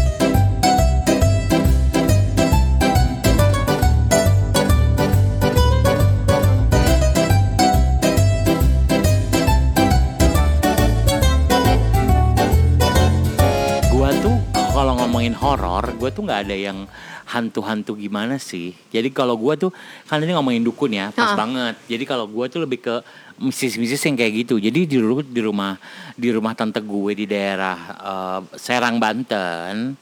[15.55, 16.91] horor, gua tuh nggak ada yang
[17.31, 18.75] hantu-hantu gimana sih.
[18.91, 19.71] Jadi kalau gua tuh
[20.11, 21.39] kan ini ngomongin dukun ya, pas Ha-ha.
[21.39, 21.75] banget.
[21.87, 22.95] Jadi kalau gua tuh lebih ke
[23.39, 24.59] mistis-mistis yang kayak gitu.
[24.59, 25.73] Jadi di rumah di rumah
[26.19, 29.95] di rumah tante gue di daerah eh, Serang Banten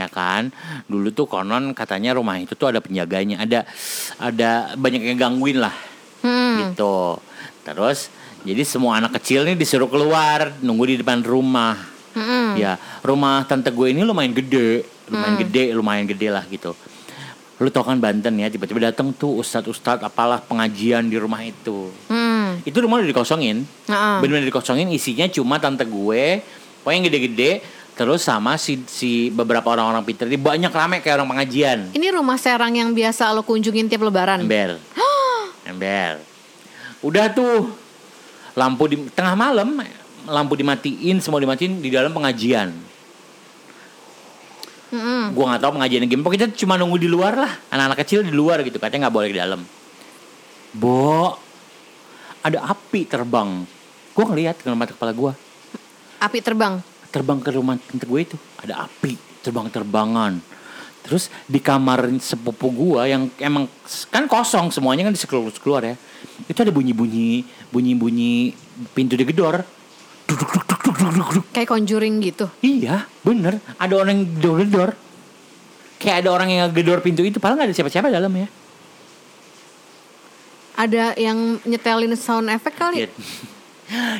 [0.00, 0.48] ya kan
[0.86, 3.66] dulu tuh konon katanya rumah itu tuh ada penjaganya ada
[4.16, 5.74] ada banyak yang gangguin lah
[6.22, 6.72] hmm.
[6.72, 7.18] gitu
[7.66, 8.08] terus
[8.46, 12.56] jadi semua anak kecil nih disuruh keluar nunggu di depan rumah Mm-mm.
[12.56, 16.74] ya rumah tante gue ini lumayan gede lumayan gede lumayan gede lah gitu
[17.56, 22.56] lu tau kan Banten ya tiba-tiba datang tuh ustadz-ustadz apalah pengajian di rumah itu Hmm.
[22.60, 24.16] itu rumah udah dikosongin Heeh.
[24.18, 26.40] benar-benar dikosongin isinya cuma tante gue
[26.80, 27.52] pokoknya yang gede-gede
[27.92, 32.40] terus sama si si beberapa orang-orang pinter ini banyak rame kayak orang pengajian Ini rumah
[32.40, 34.40] serang yang biasa lo kunjungin tiap lebaran.
[34.40, 34.80] ember
[35.68, 36.16] ember
[37.00, 37.68] udah tuh
[38.52, 39.84] lampu di tengah malam
[40.30, 42.70] lampu dimatiin semua dimatiin di dalam pengajian.
[44.90, 45.30] Mm-mm.
[45.38, 47.52] gua nggak tahu pengajian game pokoknya kita cuma nunggu di luar lah.
[47.70, 48.78] Anak-anak kecil di luar gitu.
[48.82, 49.60] Katanya nggak boleh di dalam.
[50.74, 51.34] Bo
[52.42, 53.66] ada api terbang.
[54.14, 55.32] Gua ngeliat dengan mata kepala gua.
[56.18, 56.82] Api terbang.
[57.10, 58.38] terbang ke rumah tante gue itu.
[58.62, 60.38] Ada api terbang-terbangan.
[61.02, 63.66] Terus di kamar sepupu gua yang emang
[64.14, 65.94] kan kosong semuanya kan dikeluar keluar ya.
[66.46, 68.54] Itu ada bunyi-bunyi bunyi-bunyi
[68.94, 69.62] pintu digedor
[70.30, 71.44] duk duk duk duk duk duk duk duk.
[71.50, 72.46] Kayak conjuring gitu.
[72.62, 73.58] iya bener.
[73.76, 74.90] Ada orang yang gedor-gedor.
[76.00, 78.48] Kayak ada orang yang ngegedor pintu itu padahal nggak ada siapa-siapa dalam ya
[80.80, 83.04] Ada yang nyetelin sound effect kali.
[83.04, 83.08] ya,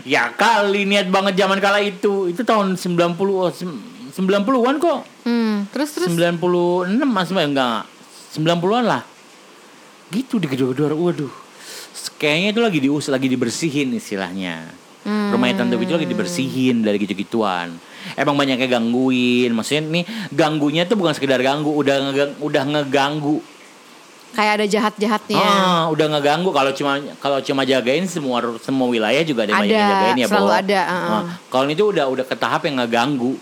[0.21, 2.29] ya kali niat banget zaman kala itu.
[2.29, 3.81] Itu tahun 90 oh, sem-
[4.13, 5.01] 90-an kok.
[5.25, 6.11] Hmm, terus terus?
[6.13, 7.89] 96 mas enggak
[8.37, 9.03] 90-an lah.
[10.13, 11.33] Gitu digedor-gedor waduh.
[12.21, 14.69] Kayaknya itu lagi dius lagi dibersihin istilahnya
[15.31, 17.75] rumahnya tante itu lagi dibersihin dari gitu-gituan.
[18.15, 19.51] Emang banyak yang gangguin.
[19.53, 23.39] Maksudnya nih ganggunya tuh bukan sekedar ganggu udah ngegang- udah ngeganggu.
[24.31, 25.37] Kayak ada jahat-jahatnya.
[25.37, 26.51] ah udah ngeganggu.
[26.51, 30.17] Kalau cuma kalau cuma jagain semua semua wilayah juga ada, yang banyak yang Ada, jagain
[30.17, 31.25] ya selalu ada, ah, Ah, ah.
[31.51, 33.35] kalau itu udah udah ke tahap yang ngeganggu.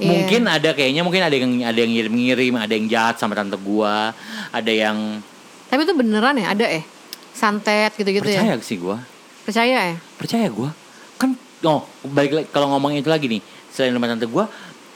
[0.00, 0.08] Iya.
[0.08, 4.10] mungkin ada kayaknya mungkin ada yang ada yang ngirim-ngirim ada yang jahat sama tante gua
[4.48, 5.20] ada yang
[5.68, 6.56] Tapi itu beneran ya?
[6.56, 6.84] Ada eh
[7.30, 8.64] santet gitu-gitu percaya ya.
[8.64, 8.98] sih gua
[9.42, 9.96] Percaya ya?
[10.14, 10.70] percaya gua.
[11.16, 14.46] Kan oh balik lagi kalau ngomongin itu lagi nih selain rumah tante gua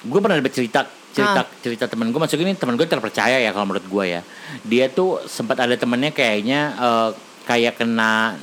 [0.02, 1.46] gua pernah dapat cerita cerita Ah.
[1.61, 2.22] cerita temen gua.
[2.22, 4.20] Maksudnya ini temen gua terpercaya ya kalau menurut gua ya.
[4.62, 7.11] Dia tuh sempat ada temennya kayaknya eh,
[7.44, 8.35] kayak kena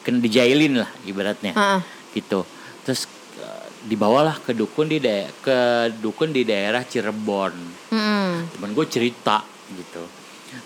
[0.00, 1.52] kena dijailin lah ibaratnya.
[1.52, 1.80] Ah,
[2.12, 2.46] gitu.
[2.82, 5.58] Terus eh, dibawalah ke dukun di dae- ke
[5.96, 7.54] dukun di daerah Cirebon.
[7.88, 8.52] Mm-mm.
[8.52, 9.40] temen gue cerita
[9.70, 10.04] gitu.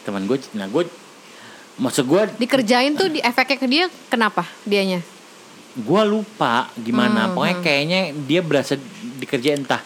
[0.02, 0.84] Temen gue nah gue
[1.76, 5.00] maksud gue Dikerjain tuh di efeknya ke dia kenapa dianya?
[5.72, 7.26] gue lupa gimana.
[7.26, 8.76] Hmm, pokoknya kayaknya dia berasa
[9.16, 9.80] dikerjain entah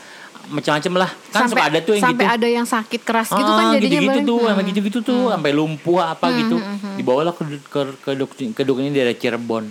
[0.47, 1.11] macam-macam lah.
[1.31, 2.35] Kan suka ada tuh yang sampai gitu.
[2.35, 4.27] ada yang sakit keras gitu kan Ah, jadinya gitu-gitu Bang.
[4.27, 4.49] tuh Hmm.
[4.51, 6.57] sampai gitu-gitu tuh sampai lumpuh apa gitu.
[6.99, 9.71] dibawalah ke ke ke dukun ke ini daerah Cirebon.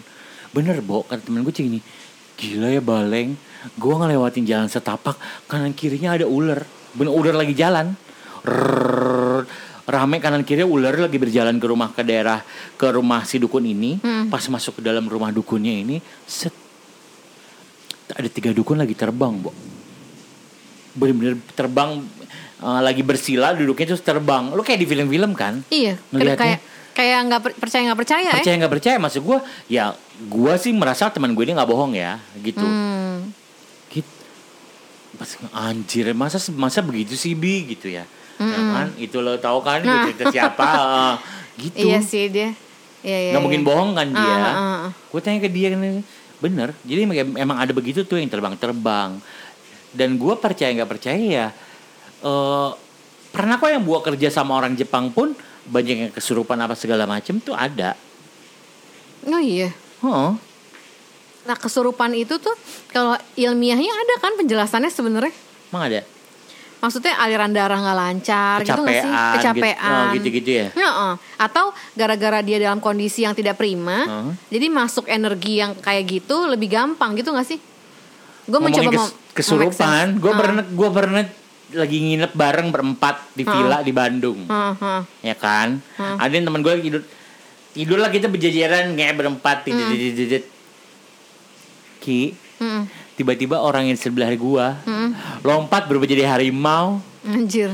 [0.56, 1.80] Bener bo kata temen gue gini
[2.36, 3.36] gila ya baleng.
[3.75, 5.19] Gue ngelewatin jalan setapak
[5.51, 6.63] kanan kirinya ada ular.
[6.95, 7.91] Bener ular lagi jalan.
[8.45, 9.04] Rrrr,
[9.85, 12.41] rame kanan kiri ular lagi berjalan ke rumah ke daerah
[12.73, 14.25] ke rumah si dukun ini Hmm.
[14.27, 16.53] pas masuk ke dalam rumah dukunnya ini set
[18.07, 19.53] ada tiga dukun lagi terbang bo
[20.91, 22.01] bener-bener terbang
[22.57, 26.39] eh, lagi bersila duduknya terus terbang lu kayak di film-film kan Iya, Ngeliatnya.
[26.39, 26.59] kayak
[26.91, 28.33] kayak nggak per- percaya nggak percaya, ya.
[28.33, 29.85] percaya nggak percaya maksud gue ya
[30.17, 33.35] gue sih merasa teman gue ini nggak bohong ya gitu Hmm.
[33.87, 34.07] Gitu.
[35.13, 39.79] Pas anjir masa masa begitu sih bi gitu ya Ya kan itu lo tahu kan
[39.79, 40.05] gue Nah.
[40.05, 41.13] cerita siapa eh,
[41.57, 42.51] gitu Iya sih dia.
[42.99, 43.31] Iya iya.
[43.31, 43.67] nggak mungkin iya.
[43.67, 44.91] bohong kan dia Ah, ah, ah.
[44.91, 45.79] gue tanya ke dia kan
[46.35, 49.21] bener jadi emang- ada begitu tuh yang terbang-terbang
[49.91, 51.47] dan gue percaya nggak percaya ya
[52.21, 52.69] eh
[53.29, 55.31] pernah kok yang buat kerja sama orang Jepang pun
[55.63, 57.93] banyak yang kesurupan apa segala macem tuh ada
[59.23, 59.69] Oh iya.
[60.01, 60.35] oh
[61.43, 62.53] Nah kesurupan itu tuh
[62.87, 65.33] kalau ilmiahnya ada kan penjelasannya sebenarnya.
[65.67, 66.01] emang ada
[66.75, 69.09] Maksudnya aliran darah nggak lancar gitu nggak sih?
[69.09, 69.73] Kecapean, Kecapean.
[69.73, 69.89] gitu.
[69.89, 70.67] Oh, gitu-gitu ya?
[70.71, 71.13] Heeh.
[71.35, 74.31] Atau gara-gara dia dalam kondisi yang tidak prima, Heeh.
[74.49, 77.59] jadi masuk energi yang kayak gitu lebih gampang gitu nggak sih?
[78.45, 80.38] Gue mencoba kes- kesurupan gue Heeh.
[80.38, 81.23] pernah gue pernah
[81.73, 85.01] lagi nginep bareng berempat di villa di Bandung heeh.
[85.25, 87.01] ya kan ada yang teman gue tidur
[87.73, 90.45] tidur lah kita berjajaran kayak berempat tidit.
[91.99, 92.38] ki.
[93.15, 95.15] Tiba-tiba orang yang di sebelah gua Hmm.
[95.41, 97.73] lompat berubah jadi harimau Anjir.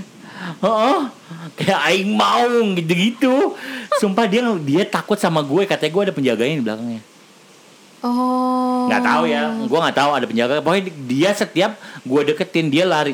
[0.60, 1.06] oh
[1.54, 3.54] kayak aing mau gitu-gitu
[3.98, 7.02] sumpah dia dia takut sama gue katanya gue ada penjaganya di belakangnya
[8.02, 8.90] Oh.
[8.90, 13.14] nggak tahu ya gue nggak tahu ada penjaga pokoknya dia setiap gue deketin dia lari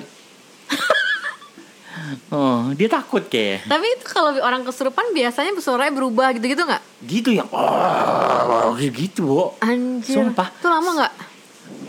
[2.32, 6.84] oh dia takut kayak Tapi itu kalau orang kesurupan biasanya suaranya berubah gitu-gitu nggak?
[7.04, 10.16] gitu ya oh gitu bo Anjir.
[10.16, 10.48] Sumpah.
[10.50, 11.14] Itu lama nggak?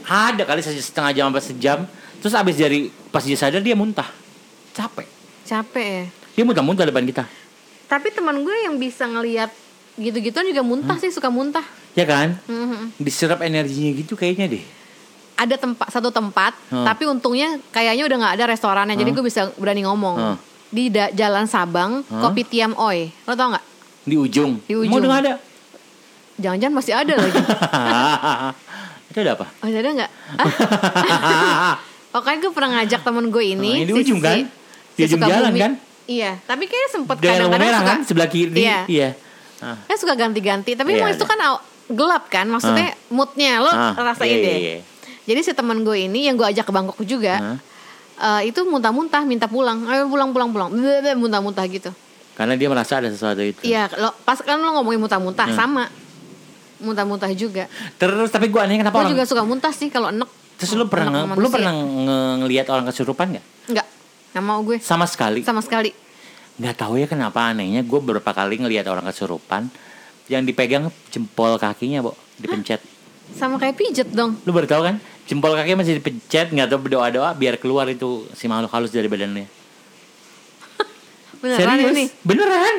[0.09, 1.79] Ada kali se- setengah jam sampai sejam
[2.19, 4.09] terus abis dari pas dia sadar dia muntah
[4.73, 5.07] capek
[5.45, 6.05] Capek ya.
[6.35, 7.25] dia muntah-muntah depan kita
[7.87, 9.49] Tapi teman gue yang bisa ngelihat
[9.95, 11.65] gitu-gituan juga muntah sih suka muntah.
[11.93, 12.97] ya kan Mhm.
[12.97, 14.65] diserap energinya gitu kayaknya deh
[15.35, 16.83] Ada tempat satu tempat, Hmm.
[16.83, 20.17] tapi untungnya kayaknya udah nggak ada restorannya, jadi gue bisa berani ngomong.
[20.19, 20.37] Hmm.
[20.69, 22.19] Di da- Jalan Sabang, Hmm.
[22.21, 23.07] Kopi Tiam Oi.
[23.23, 23.63] Lo tau nggak?
[24.03, 24.91] di ujung Di ujung.
[24.91, 25.35] mau udah ada
[26.37, 27.39] Jangan-jangan masih ada lagi.
[29.09, 30.11] itu ada apa Masih ada nggak?
[30.39, 31.75] Ah?
[32.09, 33.71] Pokoknya gue pernah ngajak temen gue ini.
[33.71, 34.49] Ah, ini di ujung kan?
[34.95, 35.73] Di ujung jalan kan?
[36.05, 37.91] Iya, tapi kayaknya sempet kadang-kadang merah suka.
[37.91, 38.79] kan sebelah kiri Iya.
[38.89, 39.09] iya
[39.59, 39.75] Ah.
[39.85, 41.29] Kan suka ganti-ganti, tapi Iya, itu ada.
[41.29, 41.39] kan
[41.91, 44.55] gelap kan, maksudnya moodnya lo Ah, rasain iya, deh.
[44.55, 44.83] iya, iya.
[45.27, 47.59] Jadi si teman gue ini yang gue ajak ke Bangkok juga, Hah?
[48.39, 50.71] eh, itu muntah-muntah, minta pulang, ayo pulang pulang pulang,
[51.15, 51.91] muntah-muntah gitu.
[52.33, 55.59] karena dia merasa ada sesuatu itu Iya, lo pas kan lo ngomongin muntah-muntah Hmm.
[55.59, 55.85] sama,
[56.79, 57.67] muntah-muntah juga.
[57.95, 60.29] terus tapi gue aneh kenapa Gue orang juga suka muntah sih kalau enek.
[60.57, 63.45] terus lu pernah nge- lu pernah nge- ngelihat orang kesurupan nggak?
[63.69, 63.87] Enggak,
[64.31, 64.77] nggak mau gue.
[64.79, 65.43] Sama sekali.
[65.43, 65.91] Sama sekali.
[66.55, 69.71] nggak tahu ya kenapa anehnya gue beberapa kali ngelihat orang kesurupan
[70.27, 72.83] yang dipegang jempol kakinya bo dipencet.
[73.31, 74.35] Sama kayak pijet dong.
[74.43, 74.97] lu baru tahu kan?
[75.25, 79.07] Jempol kakinya masih dipencet nggak tahu berdoa doa biar keluar itu si makhluk halus dari
[79.07, 79.47] badannya.
[81.39, 81.93] Beneran serius?
[81.93, 82.05] ini.
[82.21, 82.77] beneran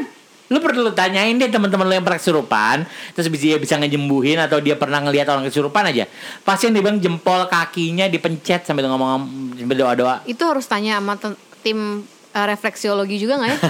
[0.50, 4.58] lu perlu tanyain deh teman-teman lu yang pernah kesurupan terus bisa dia bisa ngejembuhin atau
[4.58, 6.10] dia pernah ngelihat orang kesurupan aja
[6.42, 11.16] pasti yang dibilang jempol kakinya dipencet sambil ngomong sambil doa doa Itu harus tanya sama
[11.62, 12.02] tim
[12.34, 13.60] eh, refleksiologi juga nggak ya?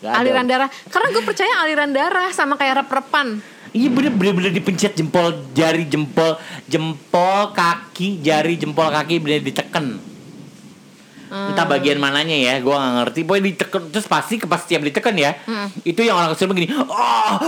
[0.00, 0.16] Ada.
[0.24, 0.68] aliran darah.
[0.88, 3.36] Karena gue percaya aliran darah sama kayak rep-repan.
[3.70, 6.34] Iya bener bener bener dipencet jempol jari jempol
[6.66, 9.44] jempol kaki jari jempol kaki bener
[11.30, 11.50] diteken.
[11.54, 11.72] Entah Hmm.
[11.72, 13.20] bagian mananya ya, gua nggak ngerti.
[13.22, 15.70] Pokoknya diteken terus pasti pas tiap diteken ya, Hmm.
[15.82, 16.68] itu yang orang kesurupan gini,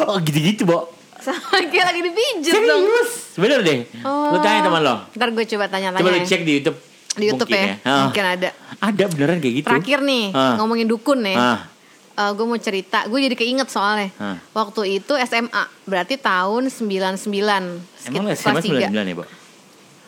[0.06, 0.86] oh gitu-gitu, Bo.
[1.18, 2.82] Sama kayak lagi dipijet dong.
[2.82, 3.78] Serius, bener deh.
[4.02, 4.94] Lu tanya teman lo.
[5.12, 6.02] Ntar gue coba tanya-tanya.
[6.02, 6.26] Coba lu ya.
[6.26, 6.78] cek di YouTube.
[7.12, 7.74] di YouTube Mungkin ya.
[7.84, 8.02] Ah.
[8.08, 8.48] Mungkin ada.
[8.80, 9.66] Ada beneran kayak gitu.
[9.68, 10.56] Terakhir nih Ah.
[10.56, 11.36] ngomongin dukun nih.
[11.36, 11.68] Ah.
[12.12, 14.10] gue mau cerita, gue jadi keinget soalnya.
[14.52, 17.82] Waktu itu SMA, berarti tahun 99.
[18.06, 18.86] Emang SMA kelas tiga.
[18.88, 19.24] 99 ya, Bo?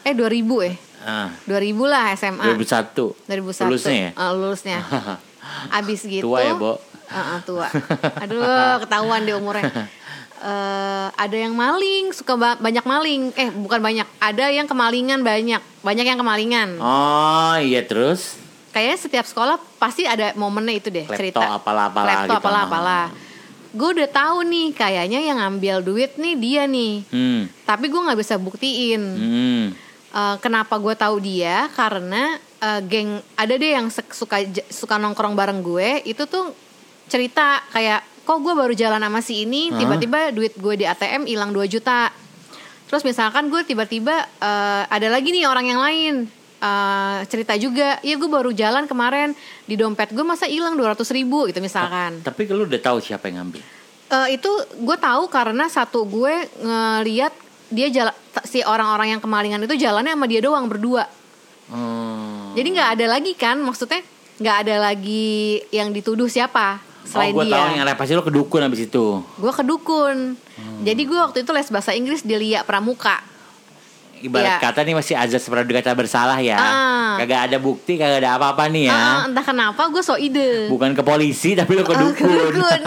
[0.02, 0.72] Eh 2000 ya?
[1.04, 2.42] Ah, 2000 lah SMA.
[2.42, 3.12] 2001.
[3.28, 3.68] 2001.
[3.68, 4.10] Lulusnya ya?
[4.10, 4.78] Eh, lulusnya.
[5.78, 6.24] Abis gitu.
[6.24, 6.80] Tua ya, Bo?
[7.04, 7.68] Heeh, tua.
[8.24, 8.40] Aduh,
[8.80, 9.68] ketahuan deh umurnya.
[10.40, 13.32] Eh, ada yang maling, suka ba- banyak maling.
[13.34, 14.08] Eh, bukan banyak.
[14.18, 15.60] Ada yang kemalingan banyak.
[15.80, 16.80] Banyak yang kemalingan.
[16.80, 18.40] Oh, iya terus.
[18.70, 21.46] Kayaknya setiap sekolah pasti ada momennya itu deh Klepto cerita.
[21.54, 22.40] apalah-apalah Klepto gitu.
[22.40, 23.04] apalah apalah.
[23.70, 26.94] Gue udah tahu nih, kayaknya yang ngambil duit nih dia nih.
[27.06, 27.46] Hmm.
[27.62, 29.02] Tapi gue nggak bisa buktiin.
[29.02, 29.64] Hmm.
[30.14, 31.66] Eh, kenapa gue tahu dia?
[31.74, 36.06] Karena eh, geng ada deh yang suka suka nongkrong bareng gue.
[36.06, 36.54] Itu tuh
[37.10, 41.50] cerita kayak, kok gue baru jalan sama si ini, tiba-tiba duit gue di ATM hilang
[41.50, 42.14] 2 juta.
[42.86, 46.14] Terus misalkan gue tiba-tiba eh, ada lagi nih orang yang lain
[46.62, 49.34] eh, cerita juga, iya gue baru jalan kemarin
[49.66, 52.22] di dompet gue masa hilang 200 ribu gitu misalkan.
[52.22, 53.66] Tapi lu udah tahu siapa yang ngambil.
[54.14, 57.34] Eh, itu gue tahu karena satu gue ngeliat
[57.74, 58.14] dia jalan
[58.46, 61.04] si orang-orang yang kemalingan itu jalannya sama dia doang berdua.
[61.68, 62.54] Hmm.
[62.54, 64.00] Jadi nggak ada lagi kan maksudnya
[64.38, 67.54] nggak ada lagi yang dituduh siapa selain oh, gue dia.
[67.54, 69.20] tahu yang pasti lu kedukun abis itu.
[69.36, 70.38] Gue kedukun.
[70.38, 70.80] Hmm.
[70.86, 73.33] Jadi gue waktu itu les bahasa Inggris di Lia Pramuka.
[74.24, 74.56] Ibarat Iya.
[74.58, 76.56] kata nih masih azas praduga tak bersalah ya.
[76.56, 77.12] Ah.
[77.16, 78.96] Kagak ada bukti, kagak ada apa-apa nih ya.
[78.96, 80.64] Ah, entah kenapa gue so ide.
[80.66, 82.80] Bukan ke polisi tapi lu ke Ah, dukun.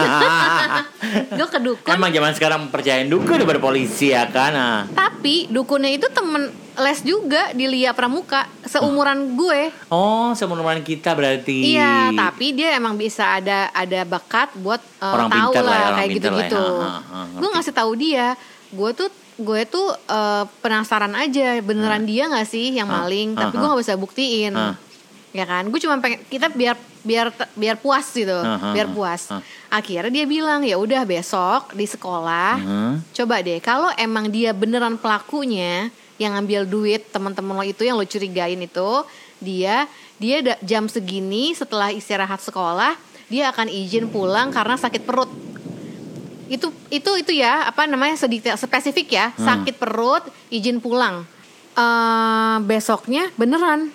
[1.30, 1.94] gue kedukun.
[1.96, 4.52] Emang zaman sekarang percayain dukun daripada polisi ya kan?
[4.52, 4.82] Ah.
[4.90, 9.70] Tapi dukunnya itu temen les juga di Lia Pramuka seumuran gue.
[9.88, 11.74] Oh, seumuran kita berarti.
[11.74, 15.82] Iya, tapi dia emang bisa ada ada bakat buat uh, Orang tahu lah lah ya,
[15.84, 16.16] orang kayak lah ya.
[16.16, 16.66] gitu-gitu.
[16.80, 18.28] Ha, Gue ngasih tahu dia,
[18.70, 23.56] gue tuh gue tuh uh, penasaran aja beneran dia nggak sih yang maling, ha, tapi
[23.56, 24.54] gue nggak bisa buktiin.
[24.54, 24.74] Ha.
[25.32, 26.74] Ya kan, gue cuma pengen kita biar
[27.06, 28.34] biar biar puas gitu,
[28.74, 29.30] biar puas.
[29.70, 32.94] Akhirnya dia bilang ya udah besok di sekolah Hmm.
[33.14, 38.04] coba deh kalau emang dia beneran pelakunya yang ngambil duit teman-teman lo itu yang lo
[38.04, 38.92] curigain itu
[39.38, 39.86] dia
[40.18, 42.98] dia jam segini setelah istirahat sekolah
[43.28, 45.30] dia akan izin pulang karena sakit perut
[46.48, 49.26] itu itu itu ya apa namanya sedetail spesifik ya.
[49.36, 51.28] Sakit perut izin pulang.
[51.78, 53.92] Eh, besoknya beneran.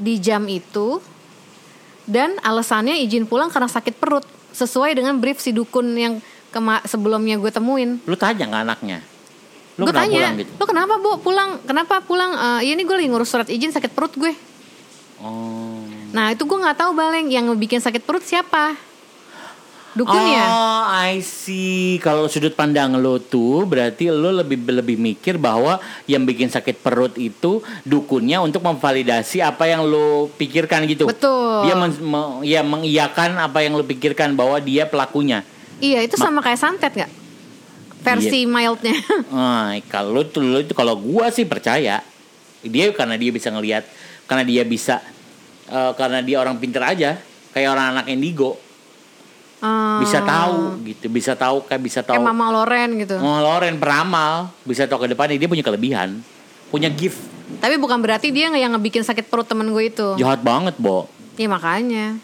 [0.00, 1.00] Di jam itu
[2.08, 4.24] dan alasannya izin pulang karena sakit perut.
[4.50, 6.14] Sesuai dengan brief si dukun yang
[6.50, 8.00] kema- sebelumnya gue temuin.
[8.04, 8.98] Lu tanya ke anaknya.
[9.78, 10.50] Lu gue tanya gitu?
[10.58, 11.20] lo kenapa bu?
[11.22, 12.34] Pulang kenapa pulang?
[12.60, 14.32] Eh, iya ini gue lagi ngurus surat izin sakit perut gue.
[15.20, 15.84] Oh.
[16.16, 17.28] nah itu gue nggak tahu baleng.
[17.28, 18.89] Yang bikin sakit perut siapa
[19.92, 21.98] dukunnya Oh, I see.
[21.98, 27.14] Kalau sudut pandang lo tuh berarti lo lebih lebih mikir bahwa yang bikin sakit perut
[27.14, 31.04] itu dukunnya untuk memvalidasi apa yang lo pikirkan gitu.
[31.04, 31.64] Betul.
[31.64, 35.42] Dia men, me- ya mengiyakan apa yang lo pikirkan bahwa dia pelakunya.
[35.78, 37.08] iya itu sama kayak santet nggak
[38.00, 38.48] versi Iya.
[38.48, 38.96] mildnya
[39.32, 42.04] Ah, kalau tuh lo itu kalau gua sih percaya
[42.60, 43.88] dia karena dia bisa ngelihat
[44.24, 45.00] karena dia bisa
[45.66, 47.16] eh, karena dia orang pinter aja
[47.50, 48.60] kayak orang anak indigo
[49.60, 53.76] Ah, bisa tahu gitu bisa tahu kayak bisa tahu kayak mama Loren gitu Oh, Loren
[53.76, 56.24] peramal bisa tahu ke depannya dia punya kelebihan,
[56.68, 57.20] punya gift.
[57.58, 61.12] tapi bukan berarti dia nggak yang ngebikin sakit perut temen gue itu Jahat banget, Bo.
[61.34, 62.16] iya makanya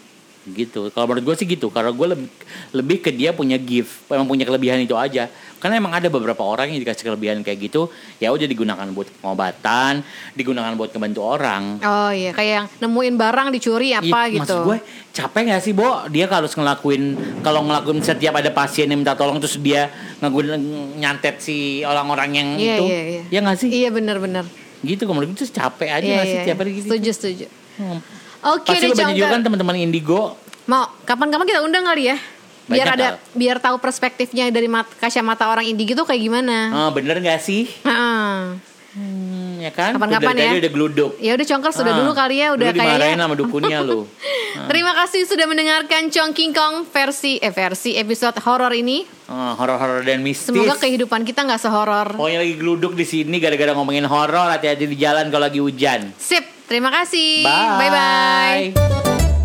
[0.47, 0.87] Gitu.
[0.89, 2.27] Kalau menurut gue sih gitu, karena gue lebih
[2.71, 5.27] lebih ke dia punya gift, emang punya kelebihan itu aja.
[5.57, 7.89] Karena emang ada beberapa orang yang dikasih kelebihan kayak gitu,
[8.21, 10.05] ya udah digunakan buat pengobatan,
[10.37, 11.81] digunakan buat ngebantu orang.
[11.81, 12.31] oh iya.
[12.31, 14.45] Kayak yang nemuin barang dicuri apa Ih, gitu.
[14.45, 14.77] Maksud gue
[15.17, 16.05] capek gak sih Bo?
[16.13, 17.03] Dia kalau ngelakuin
[17.41, 19.89] Kalau ngelakuin setiap ada pasien yang minta tolong Terus dia
[20.21, 20.61] ngelakuin
[21.01, 23.23] nyantet si orang-orang yang Iya, itu iya, iya.
[23.33, 23.69] Ya gak sih?
[23.73, 24.45] Iya bener-bener
[24.85, 26.85] gitu gue tuh capek aja Iya, nggak sih iya, tiap hari gitu?
[26.93, 27.45] Setuju setuju.
[27.77, 27.99] Hmm.
[28.57, 30.37] oke pasti deh kan teman-teman indigo.
[30.69, 32.17] Mau kapan-kapan kita undang kali ya?
[32.69, 33.15] Biar ada hal.
[33.31, 36.57] biar tahu perspektifnya dari mat, kacamata orang indie gitu kayak gimana.
[36.77, 38.59] oh, bener gak sih Heeh.
[38.93, 40.51] hmm, ya kan Kapan-kapan ya.
[40.53, 43.15] udah geluduk Ya udah congker sudah Ah, dulu kali ya udah kayaknya.
[43.17, 44.03] sama dukunnya lu
[44.57, 49.05] Terima kasih sudah mendengarkan Chong King Kong versi eh versi episode horor ini.
[49.27, 52.07] Ah, horor-horor dan mistis Semoga kehidupan kita nggak sehoror.
[52.11, 56.41] pokoknya lagi geluduk di sini gara-gara ngomongin horor hati-hati di jalan kalau lagi hujan Sip,
[56.65, 57.43] terima kasih.
[57.43, 59.36] bye Bye bye.